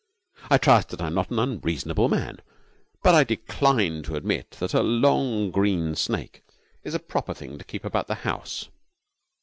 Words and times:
I 0.49 0.57
trust 0.57 0.89
that 0.89 1.01
I 1.01 1.05
am 1.05 1.13
not 1.13 1.29
an 1.29 1.37
unreasonable 1.37 2.09
man, 2.09 2.39
but 3.03 3.13
I 3.13 3.23
decline 3.23 4.01
to 4.01 4.15
admit 4.15 4.49
that 4.59 4.73
a 4.73 4.81
long, 4.81 5.51
green 5.51 5.95
snake 5.95 6.41
is 6.83 6.95
a 6.95 6.99
proper 6.99 7.35
thing 7.35 7.59
to 7.59 7.63
keep 7.65 7.85
about 7.85 8.07
the 8.07 8.15
house.' 8.15 8.67